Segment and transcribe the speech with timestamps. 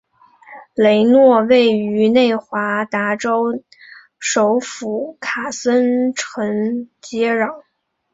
[0.73, 3.63] 雷诺位于内华达州
[4.17, 7.61] 首府卡森城接壤。